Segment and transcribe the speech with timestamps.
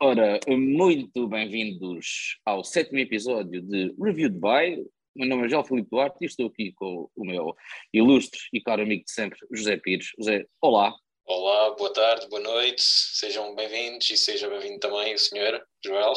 [0.00, 4.76] Ora, muito bem-vindos ao sétimo episódio de Review Dubai.
[5.16, 7.54] Meu nome é João Filipe Duarte e estou aqui com o meu
[7.92, 10.10] ilustre e caro amigo de sempre, José Pires.
[10.18, 10.94] José, olá.
[11.24, 16.12] Olá, boa tarde, boa noite, sejam bem-vindos e seja bem-vindo também o senhor Joel.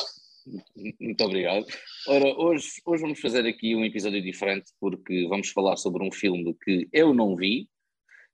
[0.99, 1.65] Muito obrigado.
[2.07, 6.55] Ora, hoje, hoje vamos fazer aqui um episódio diferente porque vamos falar sobre um filme
[6.63, 7.67] que eu não vi.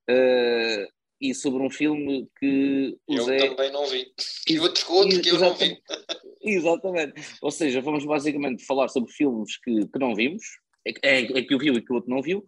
[0.10, 3.50] Uh, e sobre um filme que o eu Zé...
[3.50, 4.12] também não vi.
[4.50, 5.82] E outro, outro que eu não vi.
[6.42, 7.14] Exatamente.
[7.42, 10.44] Ou seja, vamos basicamente falar sobre filmes que, que não vimos,
[10.86, 12.46] é, é, é que eu vi e que o outro não viu.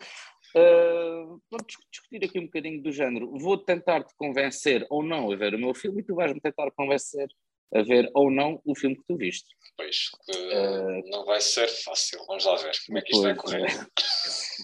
[0.55, 3.31] Uh, vamos discutir aqui um bocadinho do género.
[3.37, 6.71] Vou tentar te convencer ou não a ver o meu filme e tu vais-me tentar
[6.71, 7.27] convencer
[7.73, 9.47] a ver ou não o filme que tu viste.
[9.77, 12.19] Pois, uh, não vai ser fácil.
[12.27, 13.65] Vamos lá ver como é que isto vai correr.
[13.65, 13.87] É.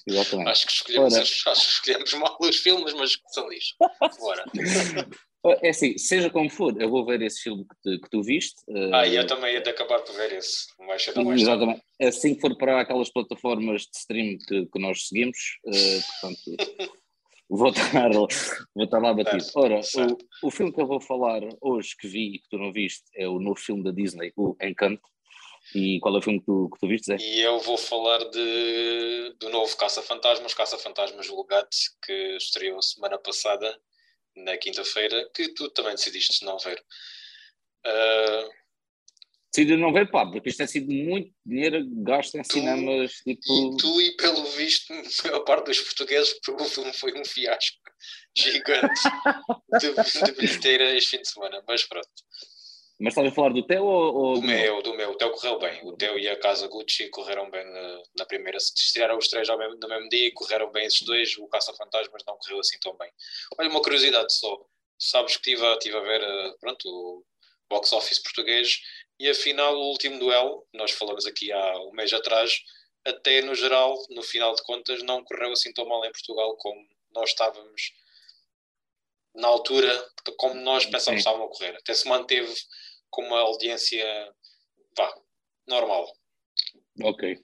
[0.11, 0.49] Exatamente.
[0.49, 3.75] Acho que, escolhemos, acho que escolhemos mal os filmes, mas são lixo.
[4.19, 4.43] Bora.
[5.61, 8.55] É assim, seja como for, eu vou ver esse filme que, te, que tu viste.
[8.91, 11.83] Ah, e eu também ia de acabar por ver esse, mais cedo mais Exatamente.
[12.01, 15.37] Assim que for para aquelas plataformas de stream que, que nós seguimos,
[15.67, 16.95] uh, portanto,
[17.49, 18.27] vou estar, vou
[18.83, 19.45] estar lá batido.
[19.55, 19.79] Ora.
[20.41, 23.03] O, o filme que eu vou falar hoje, que vi e que tu não viste,
[23.15, 25.07] é o novo filme da Disney, o Encanto.
[25.73, 27.17] E qual é o filme que tu, que tu viste, Zé?
[27.19, 33.75] E eu vou falar de, do novo Caça-Fantasmas, Caça-Fantasmas Vulgate, que estreou semana passada,
[34.35, 36.79] na quinta-feira, que tu também decidiste não ver.
[37.85, 38.49] Uh,
[39.55, 43.13] Decidi não ver, pá, porque isto tem sido muito dinheiro gasto em tu, cinemas.
[43.23, 43.53] Tipo...
[43.53, 44.93] E tu, e pelo visto,
[45.33, 47.77] a parte dos portugueses, porque o filme foi um fiasco
[48.37, 49.01] gigante
[49.79, 52.09] de, de bilheteira este fim de semana, mas pronto.
[52.99, 54.81] Mas estás a falar do teu ou, ou do, do meu?
[54.81, 55.79] Do meu, o teu correu bem.
[55.85, 58.59] O teu e a Casa Gucci correram bem na, na primeira.
[58.59, 61.47] Se estrearam os três ao mesmo, no mesmo dia e correram bem esses dois, o
[61.47, 63.09] Caça-Fantasmas não correu assim tão bem.
[63.57, 64.65] Olha, uma curiosidade só.
[64.99, 67.25] Sabes que estive a, estive a ver eh, pronto, o
[67.69, 68.79] box office português
[69.19, 72.61] e afinal o último duelo, nós falamos aqui há um mês atrás,
[73.05, 76.85] até no geral, no final de contas, não correu assim tão mal em Portugal como
[77.13, 77.93] nós estávamos
[79.33, 81.75] na altura, como nós pensávamos que estavam a correr.
[81.77, 82.53] Até se manteve
[83.09, 84.33] com uma audiência
[84.97, 85.13] vá,
[85.67, 86.11] normal.
[87.01, 87.39] Ok.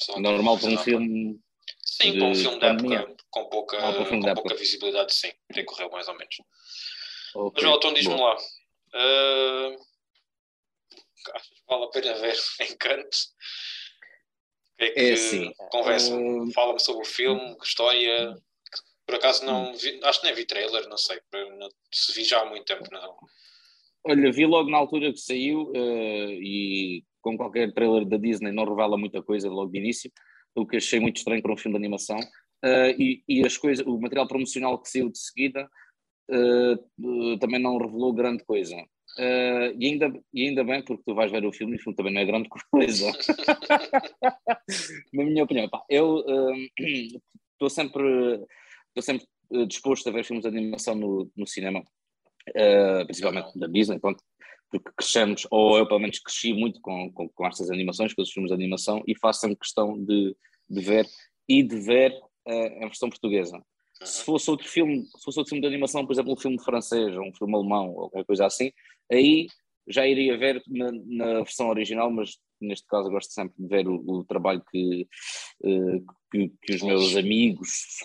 [0.00, 1.40] Só normal para um filme.
[1.84, 5.32] Sim, para um filme da época com pouca, ah, com pouca visibilidade, sim.
[5.50, 6.36] Até correu mais ou menos.
[7.34, 7.64] Okay.
[7.64, 8.36] Mas, então diz-me lá.
[8.94, 9.87] Uh,
[11.68, 12.36] vale a pena ver
[12.70, 13.18] Encanto?
[14.78, 16.52] É, é que é assim, conversa, uh...
[16.52, 18.36] fala-me sobre o filme, história.
[19.06, 22.42] Por acaso não vi, acho que nem vi trailer, não sei, não, se vi já
[22.42, 23.16] há muito tempo, não.
[24.04, 28.64] Olha, vi logo na altura que saiu uh, e com qualquer trailer da Disney não
[28.64, 30.12] revela muita coisa logo de início,
[30.54, 32.18] o que achei muito estranho para um filme de animação.
[32.64, 35.68] Uh, e, e, as coisas, o material promocional que saiu de seguida
[36.30, 38.76] uh, também não revelou grande coisa.
[39.16, 41.96] Uh, e, ainda, e ainda bem, porque tu vais ver o filme e o filme
[41.96, 43.10] também não é grande coisa.
[45.12, 46.24] Na minha opinião, pá, eu
[46.78, 48.04] estou uh, sempre,
[48.88, 49.26] estou sempre
[49.66, 54.22] disposto a ver filmes de animação no, no cinema, uh, principalmente da Disney, pronto,
[54.70, 58.30] porque crescemos, ou eu pelo menos cresci muito com, com, com estas animações, com os
[58.30, 60.36] filmes de animação, e faço sempre questão de,
[60.68, 61.06] de ver
[61.48, 62.12] e de ver
[62.46, 63.60] a versão portuguesa.
[64.02, 67.16] Se fosse outro filme, se fosse outro filme de animação, por exemplo, um filme francês
[67.16, 68.70] ou um filme alemão ou alguma coisa assim,
[69.10, 69.46] aí
[69.88, 74.02] já iria ver na, na, versão original, mas neste caso gosto sempre de ver o,
[74.06, 75.08] o trabalho que,
[75.64, 77.98] uh, que, que, os meus amigos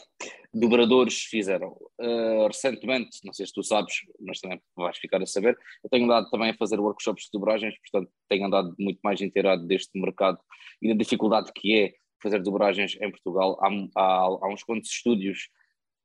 [0.53, 1.75] dobradores fizeram.
[1.99, 6.05] Uh, recentemente, não sei se tu sabes, mas também vais ficar a saber, eu tenho
[6.05, 10.39] andado também a fazer workshops de dobragens, portanto tenho andado muito mais inteirado deste mercado
[10.81, 13.59] e da dificuldade que é fazer dobragens em Portugal.
[13.61, 13.67] Há,
[13.99, 15.49] há, há uns quantos estúdios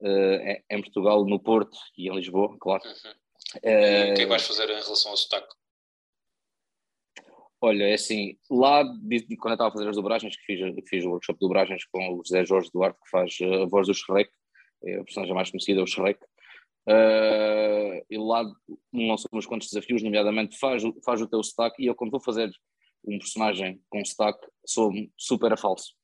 [0.00, 2.82] uh, em Portugal, no Porto e em Lisboa, claro.
[2.84, 3.27] Uhum.
[3.56, 5.54] Uh, o que é que vais fazer em relação ao sotaque?
[7.60, 11.04] Olha, é assim, lá quando eu estava a fazer as dobragens, que fiz, que fiz
[11.04, 14.30] o workshop de dobragens com o José Jorge Duarte, que faz a voz do Shrek,
[14.84, 16.22] é a personagem mais conhecida, é o Shrek,
[16.88, 18.44] uh, e lá
[18.92, 22.48] lançou uns quantos desafios, nomeadamente faz, faz o teu sotaque, e eu quando vou fazer
[23.04, 25.94] um personagem com sotaque, sou super a falso.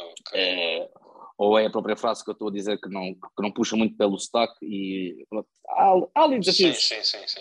[0.00, 0.69] Okay.
[1.40, 3.74] Ou é a própria frase que eu estou a dizer que não, que não puxa
[3.74, 5.24] muito pelo sotaque e
[5.70, 7.40] há, há ali desafios sim, sim, sim,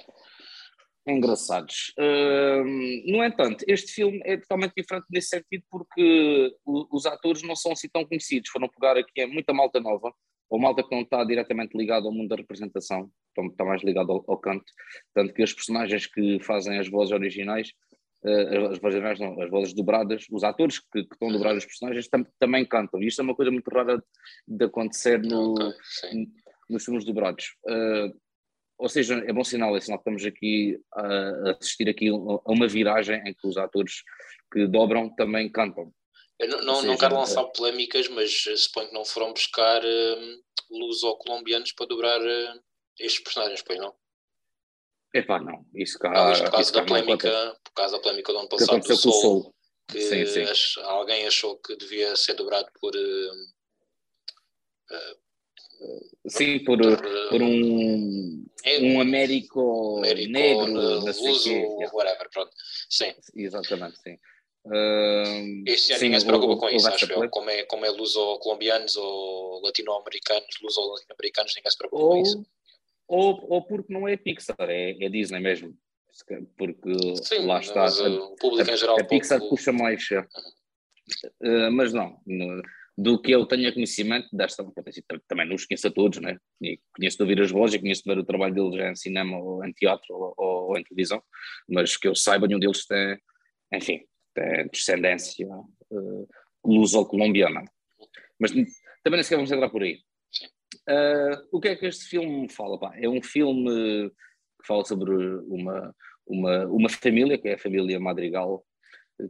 [1.06, 1.94] engraçados.
[2.00, 2.64] Uh,
[3.12, 7.90] no entanto, este filme é totalmente diferente nesse sentido porque os atores não são assim
[7.90, 10.14] tão conhecidos, foram pegar aqui é muita malta nova,
[10.50, 13.12] ou malta que não está diretamente ligada ao mundo da representação,
[13.52, 14.72] está mais ligado ao, ao canto,
[15.14, 17.74] tanto que os personagens que fazem as vozes originais
[18.24, 21.66] uh, as vozes não, as vozes dobradas, os atores que, que estão a dobrar os
[21.66, 23.02] personagens tam, também cantam.
[23.02, 24.04] E isto é uma coisa muito rara
[24.48, 26.28] de acontecer no, okay,
[26.70, 27.56] nos filmes dobrados.
[27.66, 28.18] Uh,
[28.78, 32.68] ou seja, é bom sinal, é sinal que estamos aqui a assistir aqui a uma
[32.68, 34.04] viragem em que os atores
[34.52, 35.94] que dobram também cantam.
[36.40, 37.52] Eu não, não, seja, não quero lançar é...
[37.54, 42.62] polémicas, mas suponho que não foram buscar uh, luso-colombianos para dobrar uh,
[42.98, 43.94] estes personagens, pois não?
[45.14, 45.66] Epá, não.
[45.74, 48.80] Isso cá, não, isto por causa da polémica, por causa da polémica do ano passado
[48.80, 49.56] do Sol, Sol,
[49.88, 50.46] que sim, sim.
[50.84, 53.60] Alguém achou que devia ser dobrado por uh,
[56.28, 61.54] Sim, por, por, por um, negro, um Américo, Américo negro, luso,
[61.94, 62.52] whatever, pronto.
[62.90, 63.14] Sim.
[63.36, 64.18] Exatamente, sim.
[64.66, 67.30] Uh, este ano ninguém se preocupa com isso, acho eu.
[67.30, 72.46] Como é, como é luso-colombianos ou latino-americanos, luso-latino-americanos, ninguém se preocupa ou, com isso.
[73.10, 75.76] Ou, ou porque não é Pixar, é, é Disney mesmo.
[76.58, 77.86] Porque Sim, lá está.
[77.86, 79.00] O público a, em geral.
[79.00, 79.56] A Pixar pouco...
[79.56, 80.08] puxa mais.
[81.42, 82.22] Uh, mas não,
[82.96, 84.64] do que eu tenha conhecimento desta
[85.28, 86.38] também não os conheço a todos, né?
[86.96, 89.72] conheço de ouvir as vozes, conheço de ver o trabalho deles em cinema ou em
[89.72, 91.24] teatro ou, ou, ou em televisão,
[91.68, 93.18] mas que eu saiba, nenhum deles tem,
[93.74, 94.02] enfim,
[94.36, 96.28] tem descendência uh,
[96.64, 97.64] luso-colombiana.
[98.38, 100.00] Mas também nem sequer vamos entrar por aí.
[100.90, 102.80] Uh, o que é que este filme fala?
[102.80, 102.92] Pá?
[102.96, 104.10] É um filme
[104.60, 105.14] que fala sobre
[105.48, 105.96] uma,
[106.26, 108.66] uma, uma família, que é a família Madrigal,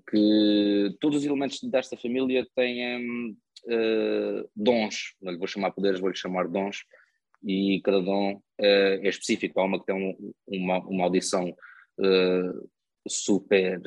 [0.10, 3.32] que todos os elementos desta família têm
[3.66, 6.86] uh, dons, não lhe vou chamar poderes, vou-lhe chamar dons,
[7.44, 9.60] e cada dom uh, é específico.
[9.60, 12.70] Há uma que tem um, uma, uma audição uh,
[13.08, 13.82] super,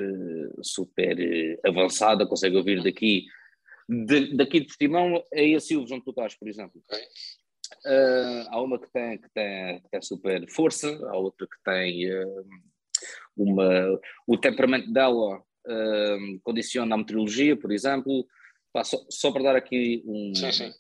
[0.63, 3.25] super avançada, consegue ouvir daqui,
[3.89, 6.83] de, daqui de Portimão a esse onde tu estás, por exemplo.
[7.85, 12.11] Uh, há uma que tem, que, tem, que tem super força, há outra que tem
[12.13, 12.47] uh,
[13.37, 13.99] uma.
[14.27, 18.27] O temperamento dela uh, condiciona a meteorologia, por exemplo.
[18.73, 20.73] Pá, só, só, para dar aqui um, sim, sim,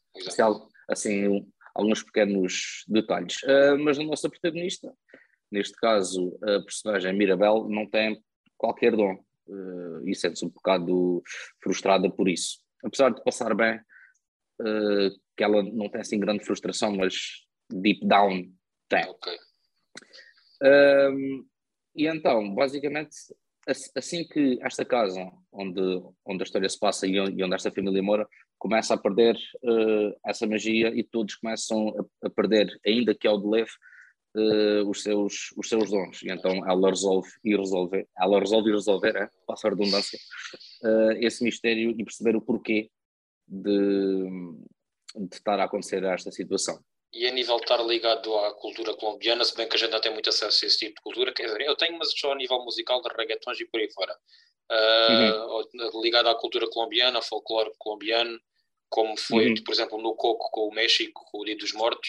[0.89, 3.37] assim, um, alguns pequenos detalhes.
[3.85, 4.91] Mas a nossa protagonista,
[5.51, 8.19] neste caso a personagem Mirabel, não tem
[8.57, 9.23] qualquer dom
[10.07, 11.23] e sente-se um bocado
[11.63, 12.61] frustrada por isso.
[12.83, 13.79] Apesar de passar bem,
[14.63, 17.15] uh, que ela não tem assim grande frustração, mas
[17.71, 18.51] deep down
[18.89, 19.05] tem.
[19.09, 19.39] Okay.
[21.95, 23.17] e então, basicamente,
[23.97, 25.81] assim que esta casa onde,
[26.25, 28.29] onde a história se passa e onde, esta família mora
[28.59, 33.41] começa a perder uh, essa magia e todos começam a, a, perder, ainda que ao
[33.41, 33.71] de leve,
[34.37, 36.23] uh, os, seus, os seus dons.
[36.23, 40.19] E então ela resolve e resolver, ela resolve e resolver, é, passa a redundância,
[40.85, 42.89] uh, esse mistério e perceber o porquê
[43.53, 46.83] de, de estar a acontecer esta situação
[47.13, 50.01] e a nível de estar ligado à cultura colombiana, se bem que a gente não
[50.01, 52.37] tem muito acesso a esse tipo de cultura, quer dizer, eu tenho, mas só a
[52.37, 54.17] nível musical de reggaetons e por aí fora.
[54.71, 56.03] Uh, uhum.
[56.03, 58.41] Ligado à cultura colombiana, ao folclore colombiano,
[58.89, 59.55] como foi, uhum.
[59.63, 62.09] por exemplo, no Coco com o México, com o Dia dos Mortos,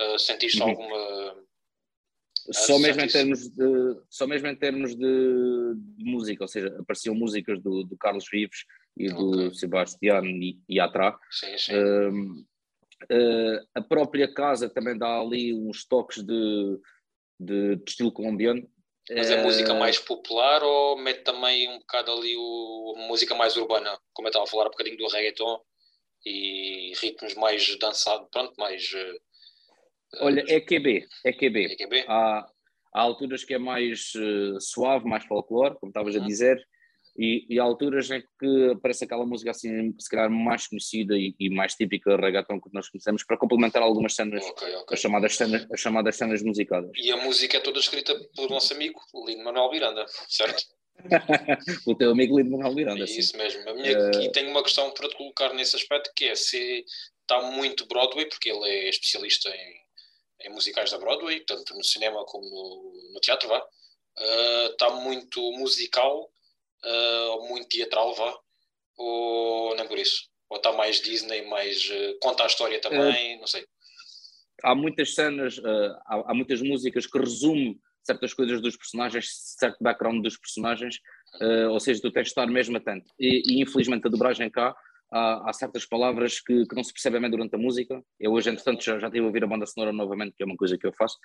[0.00, 0.68] uh, sentiste uhum.
[0.68, 1.46] alguma.
[2.52, 7.16] Só mesmo, em termos de, só mesmo em termos de, de música, ou seja, apareciam
[7.16, 8.64] músicas do, do Carlos Vives
[8.96, 9.54] e do okay.
[9.54, 10.24] Sebastián
[10.70, 11.16] Yatra.
[11.30, 11.74] Sim, sim.
[13.12, 16.80] Uh, a própria casa também dá ali uns toques de,
[17.38, 18.66] de, de estilo colombiano.
[19.10, 23.56] Mas é música eh, mais popular ou mete também um bocado ali o, música mais
[23.56, 23.96] urbana?
[24.12, 25.60] Como eu estava a falar um bocadinho do reggaeton
[26.24, 28.90] e ritmos mais dançados, pronto, mais.
[28.92, 31.64] Uh, Olha, é QB, é QB.
[31.66, 32.04] É QB?
[32.08, 32.48] Há,
[32.94, 36.22] há alturas que é mais uh, suave, mais folclore, como estavas uhum.
[36.22, 36.66] a dizer,
[37.18, 41.34] e, e há alturas em que aparece aquela música assim, se calhar mais conhecida e,
[41.38, 44.94] e mais típica reggaeton que nós conhecemos, para complementar algumas cenas, okay, okay.
[44.94, 46.90] As, chamadas cenas as chamadas cenas musicadas.
[46.96, 50.62] E a música é toda escrita pelo nosso amigo Lino Manuel Miranda, certo?
[51.86, 53.20] o teu amigo Lino Manuel Miranda, é sim.
[53.20, 53.62] Isso mesmo.
[53.74, 54.22] Minha, uh...
[54.22, 56.84] E tenho uma questão para te colocar nesse aspecto, que é se
[57.22, 62.24] está muito Broadway, porque ele é especialista em, em musicais da Broadway, tanto no cinema
[62.26, 63.60] como no, no teatro, vá.
[64.18, 66.30] Uh, está muito musical
[66.84, 68.38] uh, muito teatral, vá,
[68.96, 70.28] ou nem por isso?
[70.48, 73.64] Ou está mais Disney, mais uh, conta a história também, uh, não sei.
[74.62, 75.60] Há muitas cenas,
[76.06, 79.28] há, há, muitas músicas que resumem certas coisas dos personagens,
[79.58, 80.98] certo background dos personagens,
[81.70, 83.12] ou seja, tu tens de estar mesmo atento.
[83.20, 84.74] E, e infelizmente a dobragem cá,
[85.12, 88.02] há, há, certas palavras que, que, não se percebem bem durante a música.
[88.18, 90.56] Eu hoje, entretanto, já, já tive a ouvir a banda sonora novamente, que é uma
[90.56, 91.16] coisa que eu faço,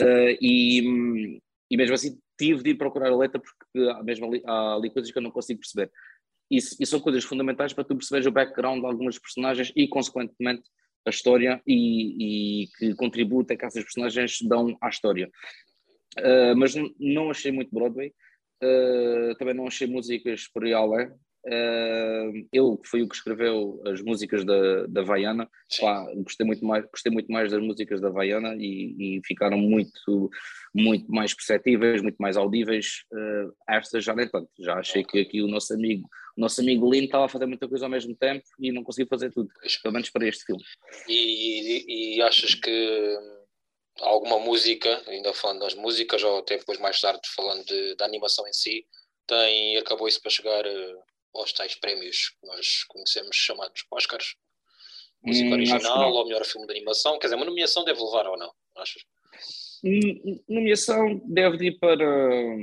[0.00, 4.42] uh, e, e mesmo assim tive de ir procurar a letra porque há, mesmo ali,
[4.46, 5.90] há ali coisas que eu não consigo perceber.
[6.50, 10.62] Isso, isso são coisas fundamentais para tu perceberes o background de algumas personagens e, consequentemente,
[11.06, 15.30] a história e, e que contributo que essas personagens dão à história.
[16.18, 18.14] Uh, mas não achei muito Broadway,
[18.62, 21.10] uh, também não achei músicas por aí além,
[21.46, 25.48] Uh, ele foi o que escreveu as músicas da, da Vaiana.
[25.80, 30.30] Pá, gostei, muito mais, gostei muito mais das músicas da Vaiana e, e ficaram muito,
[30.74, 33.04] muito mais perceptíveis, muito mais audíveis.
[33.12, 34.48] Uh, estas já nem tanto.
[34.58, 37.68] Já achei que aqui o nosso amigo, o nosso amigo Lino estava a fazer muita
[37.68, 39.48] coisa ao mesmo tempo e não conseguiu fazer tudo,
[39.82, 40.62] pelo menos para este filme.
[41.08, 43.18] E, e, e achas que
[44.00, 48.46] alguma música, ainda falando das músicas, ou até depois mais tarde falando de, da animação
[48.46, 48.84] em si,
[49.26, 51.02] tem, acabou isso para chegar uh,
[51.34, 54.36] aos tais prémios que nós conhecemos chamados Oscars?
[55.22, 57.18] Música hum, original ou melhor filme de animação?
[57.18, 58.52] Quer dizer, uma nomeação deve levar ou não?
[58.76, 59.02] Achas?
[59.84, 62.56] Hum, nomeação deve ir para,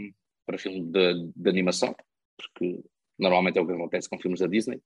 [0.46, 1.96] para filme de, de animação,
[2.38, 2.82] porque
[3.18, 4.82] normalmente é o que acontece com filmes da Disney.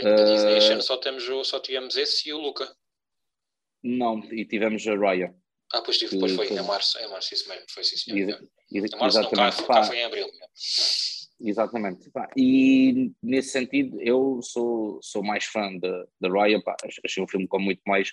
[0.00, 2.74] Da uh, Disney este ano só, temos, só tivemos esse e o Luca.
[3.82, 5.34] Não, e tivemos a Raya.
[5.72, 8.48] Ah, pois, tive, depois foi, em março, em março, isso mesmo, foi sim, senhor.
[8.70, 10.26] Em março não, cá, cá foi em abril.
[11.44, 12.10] Exatamente.
[12.36, 16.74] E nesse sentido, eu sou, sou mais fã da Raya, pá,
[17.04, 18.12] achei um filme com muito mais,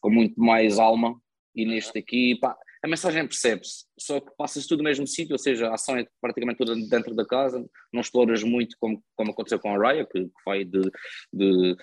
[0.00, 1.20] com muito mais alma.
[1.54, 1.70] E uhum.
[1.70, 5.68] neste aqui, pá, a mensagem percebe-se, só que passa-se tudo no mesmo sítio, ou seja,
[5.68, 9.74] a ação é praticamente toda dentro da casa, não exploras muito como, como aconteceu com
[9.74, 10.82] a Raya, que, que vai de,
[11.32, 11.76] de,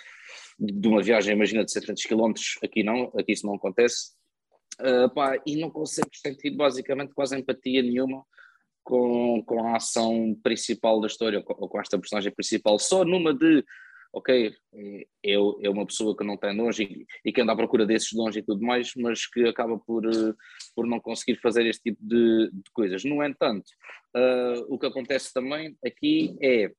[0.60, 4.12] de, uma viagem, imagina, de 700 km, aqui não, aqui isso não acontece,
[4.80, 8.24] uh, pá, e não consegues sentir basicamente quase empatia nenhuma
[8.84, 13.64] com, com a ação principal da história, ou com esta personagem principal, só numa de,
[14.12, 14.54] ok,
[15.24, 18.14] eu é uma pessoa que não tem dons e, e, que anda à procura desses
[18.14, 20.34] dons e tudo mais, mas que acaba por, eh,
[20.76, 23.04] por não conseguir fazer este tipo de, de coisas.
[23.04, 23.66] No entanto,
[24.16, 26.72] uh, o que acontece também aqui é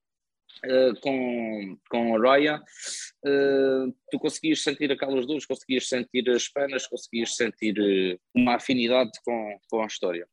[0.64, 2.62] Uh, com, com a Raya,
[3.26, 9.58] uh, tu conseguias sentir aquelas dores, conseguias sentir as penas, conseguias sentir uma afinidade com,
[9.68, 10.28] com a história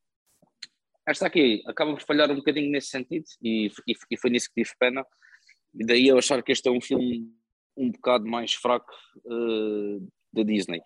[1.06, 4.62] esta aqui acaba por falhar um bocadinho nesse sentido e, e, e, foi nisso que
[4.62, 5.04] tive pena.
[5.74, 7.28] E daí eu achar que este é um filme
[7.76, 8.92] um bocado mais fraco
[9.24, 10.82] uh, da Disney.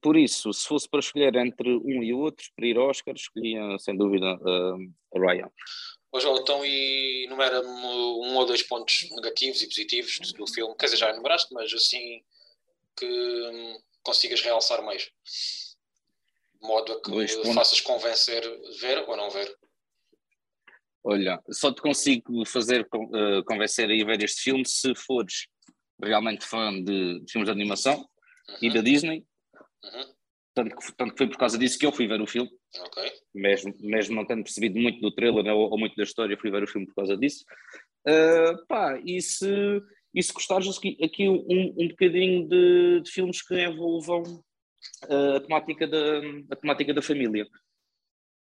[0.00, 3.76] Por isso, se fosse para escolher entre um e outro, para ir ao Oscar, escolhia
[3.80, 5.50] sem dúvida uh, a Ryan.
[6.20, 10.96] João, então e enumera-me um ou dois pontos negativos e positivos do filme, quer dizer,
[10.96, 12.22] já enumeraste, mas assim
[12.96, 15.10] que hum, consigas realçar mais
[16.60, 18.42] de modo a que faças convencer
[18.80, 19.56] ver ou não ver?
[21.04, 25.46] Olha, só te consigo fazer uh, convencer a ir ver este filme se fores
[26.02, 28.56] realmente fã de, de filmes de animação uhum.
[28.60, 29.24] e da Disney.
[29.84, 30.14] Uhum.
[30.54, 32.50] Tanto, que, tanto que foi por causa disso que eu fui ver o filme.
[32.88, 33.12] Okay.
[33.34, 36.50] Mesmo, mesmo não tendo percebido muito do trailer né, ou, ou, muito da história, fui
[36.50, 37.44] ver o filme por causa disso.
[38.06, 39.80] Uh, pá, e se,
[40.14, 44.42] e se gostares aqui, aqui um, um bocadinho de, de filmes que envolvam
[45.04, 47.46] a temática da, a temática da família.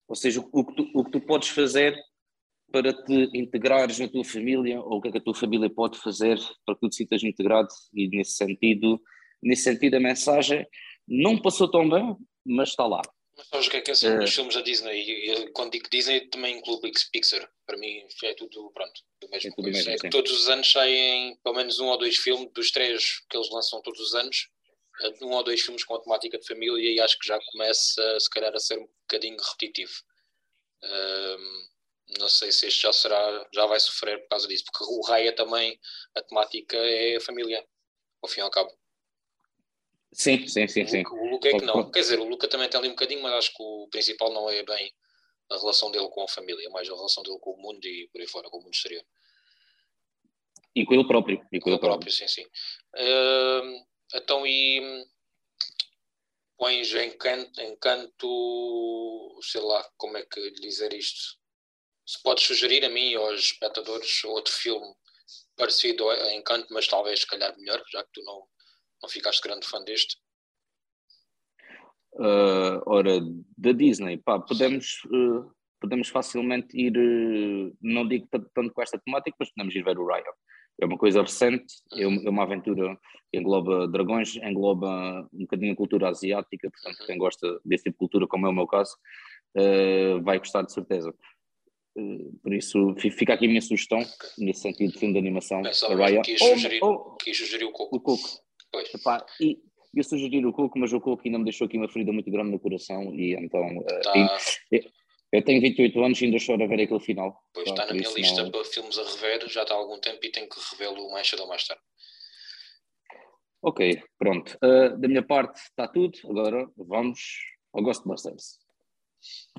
[0.08, 1.98] Ou seja, o que, tu, o que tu podes fazer
[2.72, 6.00] para te integrares na tua família, ou o que é que a tua família pode
[6.00, 9.02] fazer para que tu te sintas integrado, e nesse sentido,
[9.44, 10.66] nesse sentido a mensagem
[11.08, 13.02] não passou tão bem, mas está lá.
[13.38, 15.02] Mas sabes o que é que é sempre uh, os filmes da Disney?
[15.02, 17.50] E quando digo Disney também incluo Pixar.
[17.66, 19.50] Para mim é tudo, pronto, do mesmo.
[19.50, 22.72] É, tudo mesmo, é todos os anos saem pelo menos um ou dois filmes, dos
[22.72, 24.50] três que eles lançam todos os anos,
[25.22, 28.30] um ou dois filmes com a temática de família e acho que já começa se
[28.30, 29.94] calhar a ser um bocadinho repetitivo.
[30.84, 31.72] Um,
[32.20, 35.34] não sei se este já será, já vai sofrer por causa disso, porque o Raya
[35.34, 35.80] também,
[36.16, 37.64] a temática é familiar,
[38.22, 38.72] ao fim e ao cabo.
[40.14, 40.86] Sim, sim, sim.
[40.86, 41.04] sim.
[41.08, 41.90] O Luca é que não.
[41.90, 44.50] Quer dizer, o Luca também tem ali um bocadinho, mas acho que o principal não
[44.50, 44.94] é bem
[45.50, 48.10] a relação dele com a família, é mais a relação dele com o mundo e
[48.12, 49.04] por aí fora, com o mundo exterior.
[50.76, 51.46] E com ele próprio.
[51.52, 52.46] E com, com ele próprio, próprio, sim, sim.
[52.96, 55.06] Uh, então, e
[56.58, 61.40] pões encanto, encanto, sei lá, como é que lhe dizer isto?
[62.06, 64.94] Se podes sugerir a mim ou aos espectadores outro filme
[65.56, 68.44] parecido a Encanto, mas talvez se calhar melhor, já que tu não,
[69.02, 70.18] não ficaste grande fã deste.
[72.14, 73.20] Uh, ora,
[73.58, 79.38] da Disney, pá, podemos, uh, podemos facilmente ir, uh, não digo tanto com esta temática,
[79.40, 80.34] mas podemos ir ver o Ryan
[80.80, 82.98] é uma coisa recente, é uma aventura
[83.32, 88.00] que engloba dragões, engloba um bocadinho a cultura asiática, portanto, quem gosta desse tipo de
[88.00, 88.96] cultura, como é o meu caso,
[89.58, 91.14] uh, vai gostar de certeza.
[91.98, 94.00] Uh, por isso, fica aqui a minha sugestão,
[94.38, 95.62] nesse sentido de filme de animação.
[95.62, 96.22] Pensava Raya.
[96.22, 97.96] Quis, sugerir, ou, quis sugerir o Coco.
[97.96, 98.30] O Coco.
[98.72, 98.94] Pois.
[98.94, 99.60] Epá, e,
[99.94, 102.52] eu sugeri o Coco, mas o Coco ainda me deixou aqui uma ferida muito grande
[102.52, 103.62] no coração e então...
[103.78, 104.38] Uh, tá.
[104.72, 104.86] e,
[105.32, 107.42] eu tenho 28 anos e ainda choro a ver aquele final.
[107.54, 108.52] Pois está na minha lista não...
[108.52, 111.44] para filmes a rever, já está há algum tempo e tenho que revê-lo mais cedo
[111.44, 111.82] ou mais tarde.
[113.64, 114.58] Ok, pronto.
[114.62, 116.18] Uh, da minha parte está tudo.
[116.26, 117.20] Agora vamos
[117.72, 118.60] ao Ghostbusters.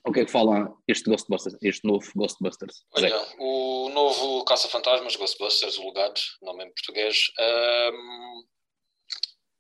[0.05, 2.85] O que é que fala este Ghostbusters, este novo Ghostbusters?
[2.93, 8.45] Olha, o novo Caça-Fantasmas, Ghostbusters, o legado, nome em português, um,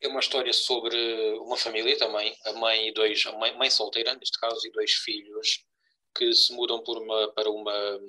[0.00, 0.96] é uma história sobre
[1.38, 4.90] uma família também, a mãe e dois, a mãe, mãe solteira, neste caso, e dois
[4.90, 5.64] filhos
[6.14, 8.00] que se mudam uma, para uma,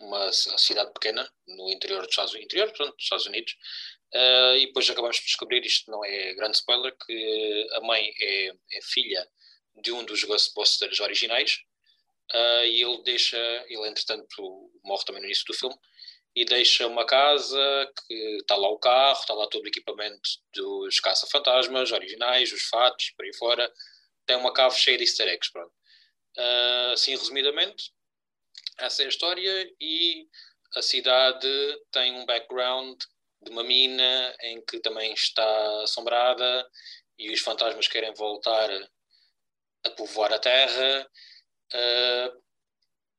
[0.00, 3.56] uma cidade pequena no interior dos Estados, interior, pronto, dos Estados Unidos.
[4.14, 8.48] Uh, e depois acabamos por descobrir, isto não é grande spoiler, que a mãe é,
[8.48, 9.28] é filha
[9.82, 11.58] de um dos Ghostbusters originais
[12.32, 13.36] uh, e ele deixa,
[13.68, 15.76] ele entretanto morre também no início do filme,
[16.36, 17.58] e deixa uma casa
[18.06, 23.10] que está lá o carro, está lá todo o equipamento dos caça-fantasmas originais, os fatos,
[23.16, 23.72] por aí fora.
[24.26, 25.72] Tem uma cave cheia de easter eggs, pronto.
[26.36, 27.92] Uh, assim, resumidamente,
[28.78, 30.28] essa é a história e
[30.74, 31.48] a cidade
[31.90, 33.00] tem um background
[33.42, 36.70] de uma mina em que também está assombrada
[37.18, 38.70] e os fantasmas querem voltar
[39.84, 41.10] a povoar a terra.
[41.72, 42.42] Uh,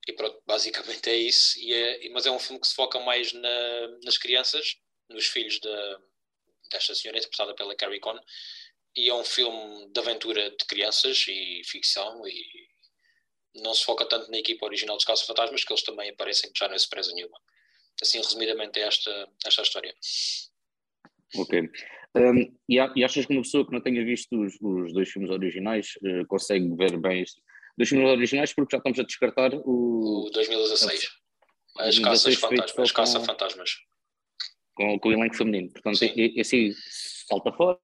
[0.08, 1.58] e pronto, basicamente é isso.
[1.70, 4.78] É, mas é um filme que se foca mais na, nas crianças,
[5.10, 5.60] nos filhos
[6.72, 8.20] desta senhora, interpretada pela Carrie Conn.
[8.96, 12.26] E é um filme de aventura de crianças e ficção.
[12.28, 12.70] E
[13.62, 16.60] não se foca tanto na equipa original dos Casos Fantasmas, que eles também aparecem, que
[16.60, 17.38] já não é surpresa nenhuma.
[18.02, 19.94] Assim, resumidamente, é esta, esta história.
[21.36, 21.70] Ok.
[22.16, 25.94] Um, e, achas que uma pessoa que não tenha visto os, os dois filmes originais
[26.02, 27.42] uh, consegue ver bem isto?
[27.78, 30.28] Dois filmes originais, porque já estamos a descartar o.
[30.28, 31.10] O 2016.
[31.78, 32.80] As Caças Fantasmas.
[32.80, 33.72] As Caça Fantasmas.
[34.74, 35.72] Com, com o elenco feminino.
[35.72, 36.74] Portanto, esse
[37.28, 37.80] salta fora,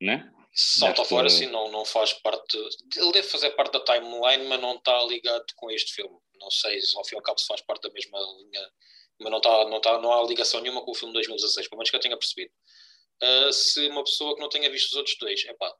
[0.00, 0.32] né?
[0.58, 2.56] Salta Deve fora, sim, não, não faz parte.
[2.96, 6.16] Ele deve fazer parte da timeline, mas não está ligado com este filme.
[6.40, 8.72] Não sei se ao fim e ao cabo se faz parte da mesma linha,
[9.20, 11.78] mas não, está, não, está, não há ligação nenhuma com o filme de 2016, pelo
[11.78, 12.50] menos que eu tenha percebido.
[13.22, 15.74] Uh, se uma pessoa que não tenha visto os outros dois, é pá,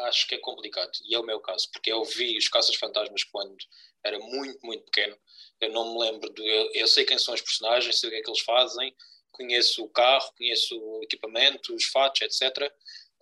[0.00, 3.24] acho que é complicado, e é o meu caso, porque eu vi os Caças Fantasmas
[3.24, 3.56] quando
[4.04, 5.16] era muito, muito pequeno.
[5.60, 8.18] Eu não me lembro, do, eu, eu, sei quem são os personagens, sei o que
[8.18, 8.94] é que eles fazem,
[9.30, 12.72] conheço o carro, conheço o equipamento, os fatos, etc.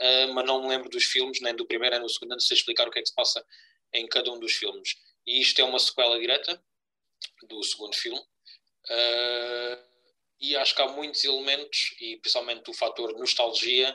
[0.01, 2.57] Uh, mas não me lembro dos filmes, nem do primeiro nem do segundo, não sei
[2.57, 3.45] explicar o que é que se passa
[3.93, 4.95] em cada um dos filmes.
[5.27, 6.63] E isto é uma sequela direta
[7.43, 8.21] do segundo filme.
[8.21, 9.91] Uh,
[10.41, 13.95] e acho que há muitos elementos, e principalmente o fator nostalgia,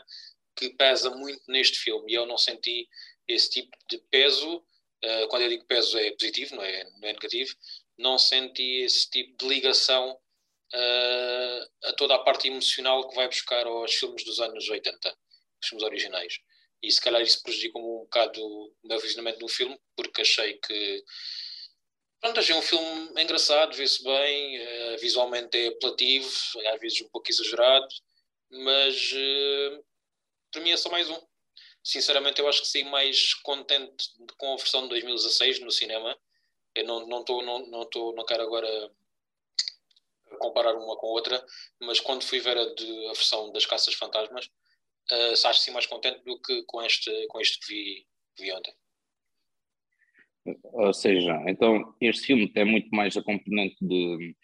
[0.55, 2.87] que pesa muito neste filme e eu não senti
[3.27, 4.57] esse tipo de peso.
[5.03, 7.55] Uh, quando eu digo peso é positivo, não é, não é negativo.
[7.97, 13.65] Não senti esse tipo de ligação uh, a toda a parte emocional que vai buscar
[13.65, 15.15] aos filmes dos anos 80, os
[15.67, 16.39] filmes originais.
[16.81, 21.03] E se calhar isso prejudicou um bocado o meu visionamento do filme, porque achei que
[22.25, 26.27] Pronto, achei um filme engraçado, vê-se bem, uh, visualmente é apelativo,
[26.73, 27.87] às vezes um pouco exagerado,
[28.49, 29.85] mas uh,
[30.51, 31.21] para mim é só mais um.
[31.83, 36.17] Sinceramente, eu acho que saí mais contente com a versão de 2016 no cinema.
[36.73, 38.91] Eu não, não, tô, não, não, tô, não quero agora
[40.39, 41.45] comparar uma com a outra,
[41.79, 44.49] mas quando fui ver a, de, a versão das Caças Fantasmas,
[45.11, 48.07] uh, acho sim mais contente do que com este, com este que vi,
[48.39, 48.73] vi ontem.
[50.63, 54.35] Ou seja, então este filme tem muito mais a componente de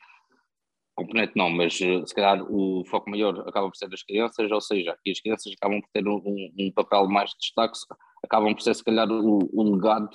[0.95, 4.61] componente não, mas eh, se calhar o foco maior acaba por ser das crianças, ou
[4.61, 7.77] seja, e as crianças acabam por ter um, um papel mais de destaque,
[8.23, 10.09] acabam por ser se calhar o, o legado,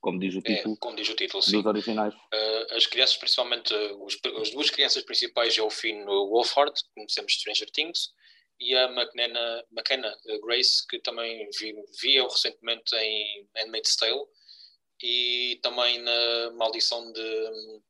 [0.00, 1.66] como diz o é, título, é, como diz o título dos sim.
[1.66, 2.14] originais.
[2.14, 7.32] Uh, as crianças, principalmente, os, as duas crianças principais é o Finn Wolfhard, que conhecemos
[7.32, 8.10] Stranger Things,
[8.60, 14.24] e a McKenna, McKenna Grace, que também vi, vi recentemente em Handmaid's Tale,
[15.02, 17.80] e também na Maldição de,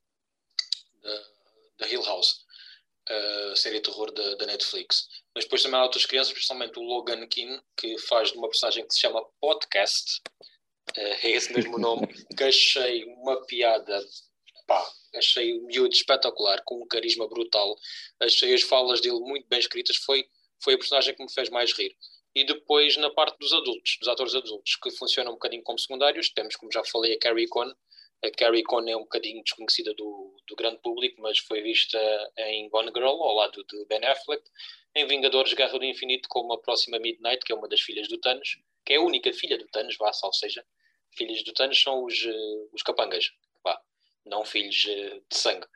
[1.79, 2.45] da Hill House,
[3.09, 5.09] a série de terror da, da, Netflix.
[5.35, 8.87] Mas depois também há outras crianças, principalmente o Logan Keane, que faz de uma personagem
[8.87, 10.21] que se chama Podcast,
[10.97, 14.05] uh, é esse mesmo nome, que achei uma piada,
[14.67, 17.75] pá, achei o miúdo espetacular, com um carisma brutal,
[18.21, 20.29] achei as falas dele muito bem escritas, foi,
[20.63, 21.97] foi a personagem que me fez mais rir.
[22.35, 26.31] E depois na parte dos adultos, dos atores adultos, que funcionam um bocadinho como secundários,
[26.31, 27.73] temos, como já falei, a Carrie Conn,
[28.25, 31.99] a Carrie Conn é um bocadinho desconhecida do, do grande público, mas foi vista
[32.37, 34.43] em Gone Girl, ao lado de Ben Affleck,
[34.95, 38.19] em Vingadores Guerra do Infinito, como a próxima Midnight, que é uma das filhas do
[38.19, 40.65] Thanos, que é a única filha do Thanos, vá, ou seja,
[41.17, 43.31] filhas do Thanos são os, uh, os capangas,
[43.63, 43.81] vá,
[44.27, 45.67] não filhos uh, de sangue.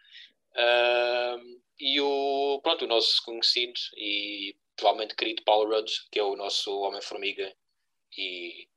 [0.53, 6.37] Uh, e o, pronto, o nosso conhecido e provavelmente querido Paul Rudd, que é o
[6.37, 7.53] nosso Homem-Formiga
[8.17, 8.69] e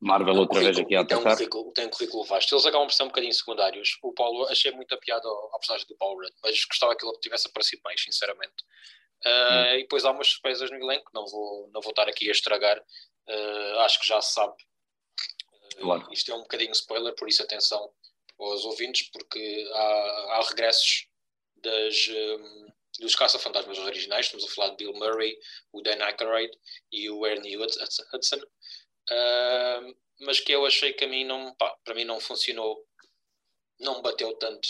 [0.00, 1.04] Marvel outra vez aqui a.
[1.04, 2.54] Tem um, currículo, tem um currículo vasto.
[2.54, 3.98] Eles acabam por ser um bocadinho secundários.
[4.02, 7.48] O Paulo, achei muita piada ao, personagem do Paul Rudd, mas gostava que ele tivesse
[7.48, 8.62] aparecido mais, sinceramente.
[9.24, 9.74] Uh, hum.
[9.74, 12.78] E depois há umas surpresas no elenco, não vou, não vou estar aqui a estragar.
[13.26, 14.54] Uh, acho que já se sabe
[15.80, 16.08] Claro.
[16.12, 17.90] Isto é um bocadinho spoiler, por isso atenção
[18.38, 21.06] aos ouvintes, porque há, há regressos
[21.56, 22.65] das, um,
[23.00, 24.26] dos caça-fantasmas originais.
[24.26, 25.36] Estamos a falar de Bill Murray,
[25.72, 26.50] o Dan Aykroyd
[26.92, 28.38] e o Ernie Hudson.
[28.38, 32.84] Uh, mas que eu achei que a mim não, pá, para mim não funcionou,
[33.78, 34.66] não bateu tanto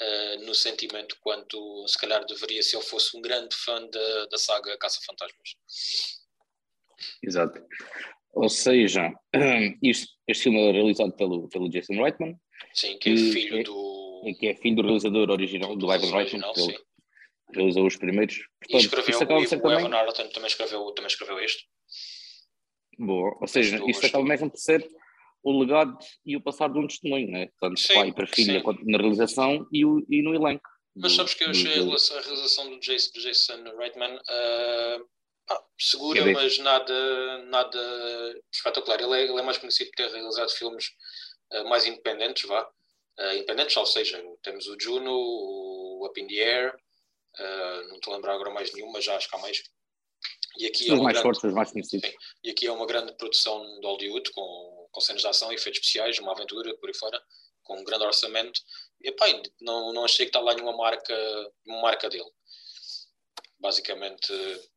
[0.00, 4.38] uh, no sentimento quanto se calhar deveria se eu fosse um grande fã da, da
[4.38, 5.56] saga Caça-Fantasmas.
[7.22, 7.60] Exato.
[8.32, 9.10] Ou seja,
[9.82, 12.38] isto, este filme é realizado pelo, pelo Jason Reitman.
[12.74, 14.34] Sim, que, é filho é, do.
[14.38, 16.87] Que é filho do realizador original, do, do Ivan Reitman, que ele
[17.54, 18.36] realizou os primeiros.
[18.60, 19.78] Portanto, e escreveu, o, o também...
[19.78, 21.66] Evan Arlington também escreveu, também escreveu este.
[22.98, 24.86] Boa, ou seja, isto acaba mesmo por ser
[25.42, 27.48] o legado e o passar de um testemunho, né?
[27.60, 30.68] Tanto sim, pai para filha na realização e, o, e no elenco.
[30.96, 31.94] Mas sabes que eu achei do...
[31.94, 35.08] a realização do Jason, do Jason Reitman uh,
[35.50, 39.00] ah, segura, mas nada, nada espetacular.
[39.00, 40.86] Ele é, ele é, mais conhecido por ter realizado filmes
[41.52, 42.68] uh, mais independentes, vá.
[43.18, 46.74] Uh, independentes, ou seja, temos o Juno, o Up in the Air,
[47.88, 49.62] não estou a lembrar agora mais nenhum, mas já acho que há mais.
[50.56, 52.10] E aqui é os mais grande, fortes, os mais conhecidos.
[52.10, 55.80] Sim, e aqui é uma grande produção de Hollywood, com, com cenas de ação, efeitos
[55.80, 57.22] especiais, uma aventura por aí fora,
[57.62, 58.60] com um grande orçamento.
[59.00, 59.26] E pá,
[59.60, 61.14] não, não achei que está lá nenhuma marca,
[61.64, 62.30] nenhuma marca dele.
[63.60, 64.32] Basicamente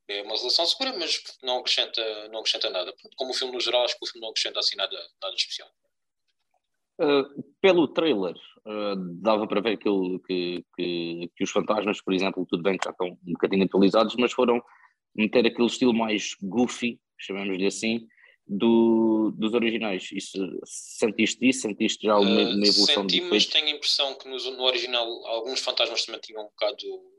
[0.07, 2.93] é uma relação segura, mas não acrescenta, não acrescenta nada.
[3.15, 5.69] Como o filme no geral, acho que o filme não acrescenta assim nada, nada especial.
[6.99, 9.89] Uh, pelo trailer, uh, dava para ver que,
[10.27, 14.15] que, que, que, os fantasmas, por exemplo, tudo bem que já estão um bocadinho atualizados,
[14.17, 14.61] mas foram
[15.15, 18.07] meter aquele estilo mais goofy, chamamos-lhe assim,
[18.47, 20.09] do, dos originais.
[20.11, 21.61] Isso, sentiste isso?
[21.61, 23.05] Sentiste já uma, uma evolução?
[23.05, 26.47] Uh, senti, mas tenho a impressão que no, no, original alguns fantasmas também tinham um
[26.47, 26.77] bocado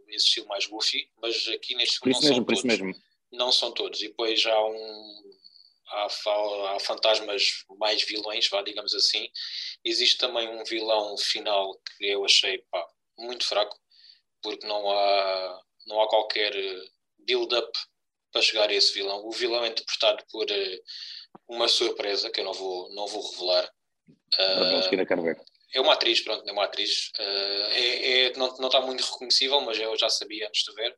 [0.08, 3.00] esse estilo mais goofy, mas aqui neste filme não mesmo, são todos.
[3.32, 4.02] Não são todos.
[4.02, 5.31] E depois há um...
[5.92, 9.28] Há, há, fantasmas mais vilões, vá, digamos assim.
[9.84, 12.86] Existe também um vilão final que eu achei pá,
[13.18, 13.78] muito fraco,
[14.42, 16.52] porque não há, não há qualquer
[17.18, 17.70] build-up
[18.32, 19.24] para chegar a esse vilão.
[19.26, 20.82] O vilão é interpretado por uh,
[21.48, 23.70] uma surpresa que eu não vou, não vou revelar.
[24.08, 24.74] Uh,
[25.74, 27.10] é uma atriz, pronto, é uma atriz.
[27.18, 30.96] Uh, é, é, não, não está muito reconhecível, mas eu já sabia antes de ver.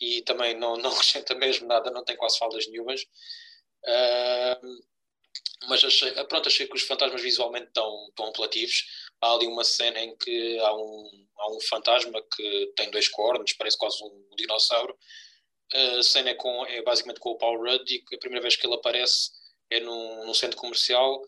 [0.00, 3.02] E também não, não acrescenta mesmo nada, não tem quase faldas nenhumas.
[3.84, 4.82] Uh,
[5.68, 8.84] mas achei, pronto, achei que os fantasmas visualmente estão, estão apelativos.
[9.20, 13.52] Há ali uma cena em que há um, há um fantasma que tem dois cornos,
[13.52, 14.96] parece quase um dinossauro,
[15.72, 18.66] a cena é, com, é basicamente com o Paul Rudd e a primeira vez que
[18.66, 19.30] ele aparece
[19.70, 21.22] é num, num centro comercial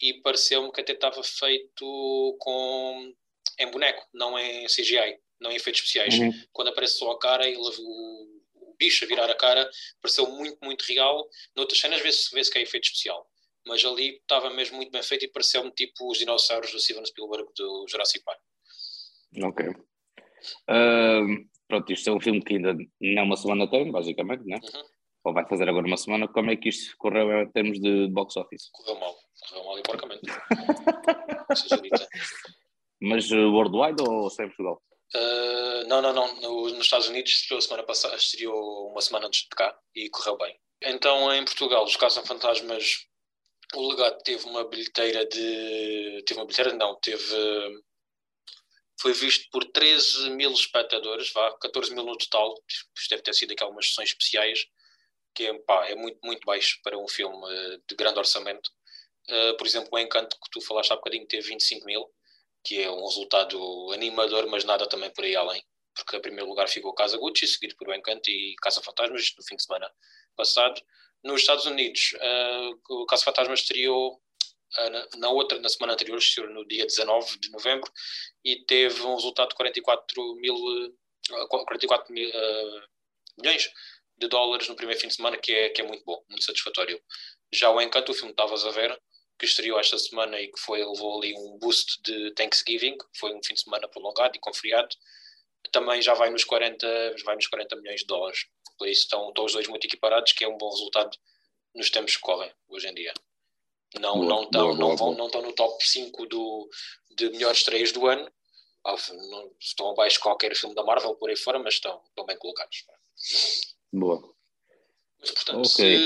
[0.00, 3.12] e pareceu-me que até estava feito com
[3.58, 6.18] em boneco, não em CGI, não em efeitos especiais.
[6.18, 6.32] Uhum.
[6.52, 8.41] Quando aparece só a cara e o, o,
[8.82, 11.28] bicho a virar a cara, pareceu muito, muito real.
[11.54, 13.24] Noutras cenas vê-se vê que é efeito especial,
[13.64, 17.48] mas ali estava mesmo muito bem feito e pareceu-me tipo os dinossauros do Steven Spielberg
[17.56, 18.40] do Jurassic Park.
[19.44, 19.66] Ok.
[20.68, 24.58] Uh, pronto, isto é um filme que ainda não uma semana tem, basicamente, né?
[24.62, 24.84] Uhum.
[25.24, 26.26] Ou vai fazer agora uma semana.
[26.26, 28.68] Como é que isto correu em termos de box office?
[28.72, 29.16] Correu mal,
[29.48, 30.22] correu mal e porcamente.
[33.00, 34.82] Mas uh, worldwide ou só em Portugal?
[35.14, 36.34] Uh, não, não, não.
[36.40, 40.36] No, nos Estados Unidos estreou semana passada, estreou uma semana antes de cá e correu
[40.38, 40.58] bem.
[40.82, 43.06] Então, em Portugal, os Caçam Fantasmas,
[43.74, 46.22] o legado teve uma bilheteira de.
[46.26, 47.82] Teve uma bilheteira, não, teve
[49.02, 52.54] foi visto por 13 mil espectadores, vá, 14 mil no total,
[52.96, 54.64] isto deve ter sido aquelas sessões especiais,
[55.34, 58.70] que é, pá, é muito, muito baixo para um filme eh, de grande orçamento.
[59.28, 62.08] Uh, por exemplo, o Encanto, que tu falaste há bocadinho, teve 25 mil,
[62.64, 65.62] que é um resultado animador, mas nada também por aí além,
[65.94, 69.44] porque em primeiro lugar ficou Casa Gucci, seguido por o Encanto e Casa Fantasmas, no
[69.44, 69.90] fim de semana
[70.36, 70.80] passado.
[71.22, 74.20] Nos Estados Unidos, uh, o Casa Fantasmas estreou
[74.76, 76.18] ah, na, outra, na semana anterior,
[76.50, 77.90] no dia 19 de novembro,
[78.42, 80.56] e teve um resultado de 44 mil,
[81.48, 82.82] 44 ah, mil, uh,
[83.38, 83.70] milhões
[84.16, 87.00] de dólares no primeiro fim de semana, que é, que é muito bom, muito satisfatório.
[87.52, 88.98] Já o Encanto, o filme que estavas a ver,
[89.42, 93.42] que estreou esta semana e que foi, levou ali um boost de Thanksgiving, foi um
[93.42, 94.94] fim de semana prolongado e com feriado,
[95.72, 98.46] também já vai nos 40, vai nos 40 milhões de dólares.
[98.78, 101.18] Por isso estão, estão os dois muito equiparados, que é um bom resultado
[101.74, 103.12] nos tempos que correm hoje em dia.
[103.98, 106.70] Não, boa, não, estão, boa, não, vão, não estão no top 5 do,
[107.16, 108.30] de melhores estreias do ano.
[109.30, 112.38] Não, estão abaixo de qualquer filme da Marvel por aí fora, mas estão, estão bem
[112.38, 112.84] colocados.
[113.92, 114.32] Boa.
[115.22, 115.98] Mas, portanto, okay.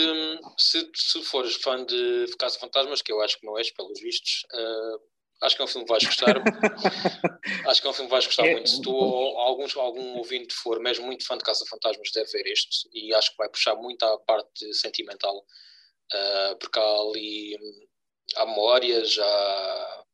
[0.58, 3.98] se, se, se fores fã de Caça Fantasmas, que eu acho que não és, pelos
[3.98, 5.00] vistos, uh,
[5.42, 6.36] acho que é um filme que vais gostar.
[7.66, 8.68] acho que é um filme que vais gostar é, muito.
[8.68, 12.46] Se tu ou alguns, algum ouvinte for mesmo muito fã de Caça Fantasmas, deve ver
[12.46, 12.88] este.
[12.92, 17.56] E acho que vai puxar muito à parte sentimental uh, porque há ali
[18.36, 20.04] há memórias, há.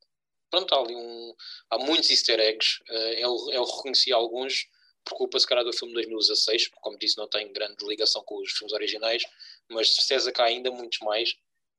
[0.50, 1.34] Pronto, há ali um.
[1.70, 2.78] Há muitos easter eggs.
[2.88, 4.66] Uh, eu, eu reconheci alguns
[5.04, 8.22] por culpa, se calhar, do filme de 2016, porque, como disse, não tem grande ligação
[8.24, 9.22] com os filmes originais,
[9.68, 11.30] mas que há ainda muitos mais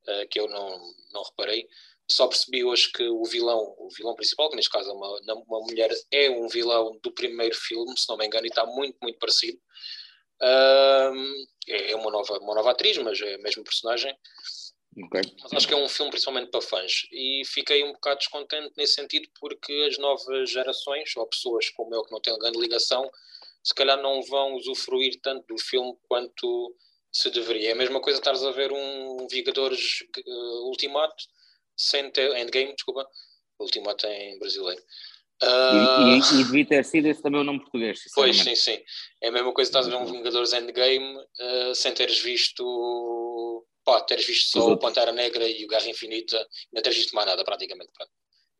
[0.07, 1.67] uh, que eu não, não reparei.
[2.09, 5.59] Só percebi hoje que o vilão, o vilão principal, que neste caso é uma, uma
[5.61, 9.17] mulher, é um vilão do primeiro filme, se não me engano, e está muito, muito
[9.19, 9.57] parecido.
[10.41, 14.13] Uh, é uma nova, uma nova atriz, mas é a mesma personagem.
[14.95, 15.21] Okay.
[15.41, 17.07] Mas acho que é um filme principalmente para fãs.
[17.11, 22.03] E fiquei um bocado descontente nesse sentido, porque as novas gerações, ou pessoas como eu
[22.03, 23.09] que não têm grande ligação,
[23.63, 26.75] se calhar não vão usufruir tanto do filme quanto
[27.11, 27.69] se deveria.
[27.69, 31.23] É a mesma coisa estares a ver um Vingadores uh, Ultimato
[31.77, 33.07] sem ter Endgame, desculpa,
[33.59, 34.81] Ultimato em brasileiro.
[35.41, 35.45] Uh...
[35.45, 37.99] E, e, ah, e, devia ter sido esse também o nome português.
[38.13, 38.79] Pois, sim, sim.
[39.21, 43.65] É a mesma coisa estás a ver um Vingadores Endgame uh, sem teres visto.
[43.83, 47.27] Pá, teres visto só o Pantera Negra e o Guerra Infinita, não teres visto mais
[47.27, 47.91] nada praticamente.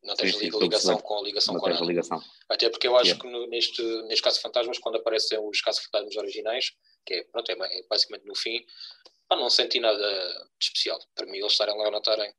[0.03, 1.85] Não tens sim, sim, ligação com a ligação não com a nada.
[1.85, 2.21] Ligação.
[2.49, 3.23] Até porque eu acho yeah.
[3.23, 6.73] que no, neste, neste caso Fantasmas, quando aparecem os casos fantasmas originais,
[7.05, 8.65] que é, pronto, é, é basicamente no fim,
[9.29, 10.99] pá, não senti nada de especial.
[11.15, 12.33] Para mim, eles estarem lá ou não estarem,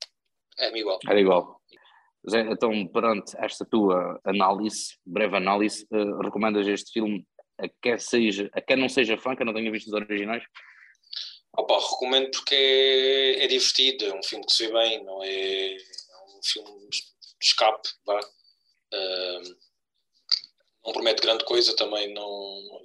[0.59, 0.99] é igual.
[1.09, 1.61] Era igual.
[2.29, 7.27] Zé, então, perante esta tua análise, breve análise, uh, recomendas este filme
[7.59, 10.43] a quem, seja, a quem não seja fã, que não tenha visto os originais?
[11.57, 15.75] Opa, recomendo porque é, é, divertido, é um filme que se vê bem, não é,
[15.75, 15.79] é
[16.37, 17.03] um filme de
[17.41, 18.19] escape, vá.
[18.21, 19.57] Uh,
[20.85, 22.83] não promete grande coisa também, não,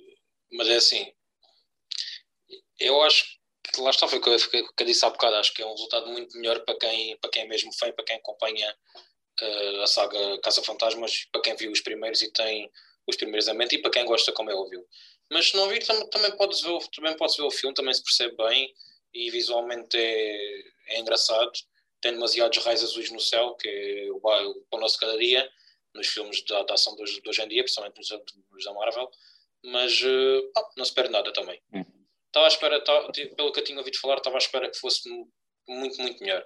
[0.54, 1.12] mas é assim,
[2.80, 3.26] eu acho
[3.64, 5.72] que lá está, foi o que, eu, que disse há bocado, acho que é um
[5.72, 8.76] resultado muito melhor para quem, para quem é mesmo fã, para quem acompanha
[9.42, 12.72] uh, a saga Caça Fantasmas, para quem viu os primeiros e tem
[13.08, 14.86] os primeiros a mente e para quem gosta, como é óbvio.
[15.32, 18.04] Mas se não vir, tam também podes ver, também podes ver o filme, também se
[18.04, 18.74] percebe bem
[19.14, 21.52] e visualmente é, é engraçado.
[22.02, 25.50] Tem demasiados raios azuis no céu, que é o, o pão nosso cada dia,
[25.94, 28.10] nos filmes da, da ação de hoje, de hoje em dia, principalmente nos,
[28.52, 29.10] nos da Marvel.
[29.64, 31.62] Mas uh, não se perde nada também.
[31.74, 31.84] Hum.
[32.28, 35.10] Estava à espera, estava, pelo que eu tinha ouvido falar, estava à espera que fosse
[35.68, 36.46] muito, muito melhor.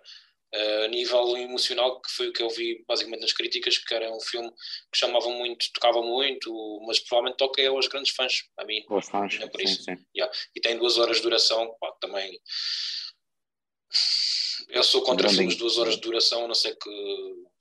[0.55, 4.13] Uh, a nível emocional, que foi o que eu vi basicamente nas críticas, que era
[4.13, 4.51] um filme
[4.91, 8.85] que chamava muito, tocava muito, mas provavelmente toca é aos grandes fãs, a mim.
[8.87, 9.81] Aos fãs, é por isso.
[9.83, 10.05] Sim, sim.
[10.15, 10.31] Yeah.
[10.55, 12.39] E tem duas horas de duração, pá, também.
[14.69, 16.89] Eu sou contra Grande filmes de duas horas de duração, a não sei que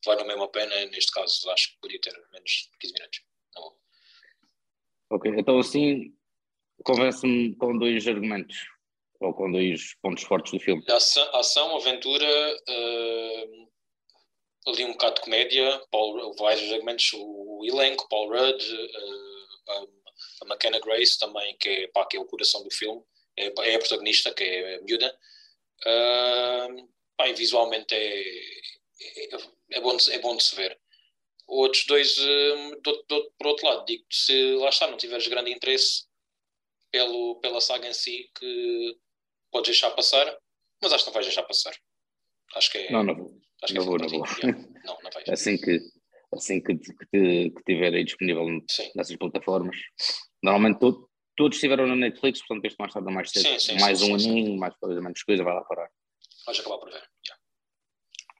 [0.04, 3.20] vai na mesma pena, neste caso acho que podia ter menos 15 minutos.
[3.54, 3.72] Não.
[5.10, 6.14] Ok, então assim,
[6.84, 8.66] convence-me com dois argumentos,
[9.22, 10.84] ou com dois pontos fortes do filme.
[10.88, 12.26] Ação, ação aventura,
[12.68, 13.68] uh,
[14.68, 19.86] ali um bocado de comédia, Paul, vários argumentos, o, elenco, Paul Rudd, uh, a,
[20.42, 23.02] a McKenna Grace também, que é, pá, que é o coração do filme,
[23.36, 25.18] é, é a protagonista, que é a miúda.
[25.86, 29.28] Uh, pá, e visualmente é, é,
[29.72, 30.78] é, bom de, é bom de se ver
[31.46, 36.04] outros dois, do, do, por outro lado, digo se lá está, não tiveres grande interesse
[36.90, 38.96] pelo, pela saga em si que
[39.52, 40.36] podes deixar passar,
[40.82, 41.72] mas acho que não vais deixar passar.
[42.56, 42.90] Acho que é.
[42.90, 43.40] Não, não vou.
[43.62, 44.18] Acho não, é vou, não, vou.
[44.42, 45.28] não, não vais.
[45.28, 45.78] Assim que,
[46.34, 48.90] assim que, que, que tiver aí disponível sim.
[48.96, 49.76] nessas plataformas.
[50.42, 53.46] Normalmente todo, todos estiveram na Netflix, portanto este mais tarde ou mais cedo.
[53.46, 55.88] Sim, sim, mais um aninho, mais coisa, menos coisa, vai lá parar.
[56.46, 57.02] Vais acabar por ver.
[57.24, 57.42] Yeah.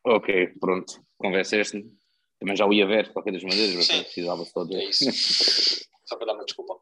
[0.05, 1.01] Ok, pronto.
[1.17, 1.85] Convenceste-me.
[2.41, 4.75] Também já o ia ver, de qualquer das maneiras, mas precisava só de.
[4.75, 5.05] É isso.
[6.05, 6.75] só para dar uma desculpa.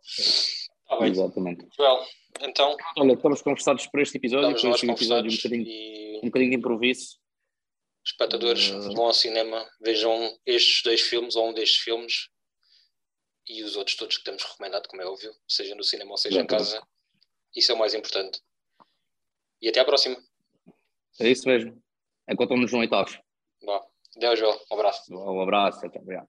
[0.99, 1.11] Bem.
[1.11, 1.67] Exatamente.
[1.77, 2.07] Joel,
[2.41, 2.77] então.
[2.97, 4.59] Olha, estamos conversados para este episódio.
[4.59, 6.19] Foi um episódio um bocadinho, e...
[6.19, 7.19] um bocadinho de improviso.
[8.05, 8.95] Espectadores, uh...
[8.95, 12.29] vão ao cinema, vejam estes dois filmes ou um destes filmes
[13.47, 16.41] e os outros todos que temos recomendado, como é óbvio, seja no cinema ou seja
[16.41, 16.83] em casa.
[17.55, 18.41] Isso é o mais importante.
[19.61, 20.17] E até à próxima.
[21.21, 21.83] É isso mesmo.
[22.29, 23.19] Encontramos-nos no oitavo.
[23.63, 23.81] Bom,
[24.17, 24.59] Deus, Joel.
[24.71, 25.13] Um abraço.
[25.13, 25.85] Um abraço.
[25.85, 26.29] Até obrigado.